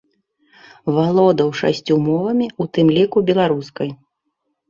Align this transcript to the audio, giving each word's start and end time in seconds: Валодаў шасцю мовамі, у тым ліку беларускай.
Валодаў 0.95 1.51
шасцю 1.59 1.93
мовамі, 2.07 2.47
у 2.65 2.67
тым 2.77 2.87
ліку 2.97 3.17
беларускай. 3.29 3.89